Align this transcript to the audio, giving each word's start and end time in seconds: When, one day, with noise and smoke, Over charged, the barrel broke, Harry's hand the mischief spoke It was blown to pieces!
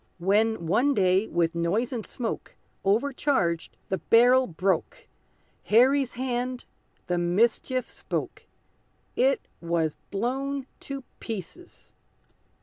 When, 0.17 0.65
one 0.65 0.95
day, 0.95 1.27
with 1.27 1.53
noise 1.53 1.93
and 1.93 2.03
smoke, 2.03 2.55
Over 2.83 3.13
charged, 3.13 3.77
the 3.89 3.99
barrel 3.99 4.47
broke, 4.47 5.07
Harry's 5.65 6.13
hand 6.13 6.65
the 7.05 7.19
mischief 7.19 7.87
spoke 7.87 8.47
It 9.15 9.41
was 9.61 9.95
blown 10.09 10.65
to 10.79 11.03
pieces! 11.19 11.93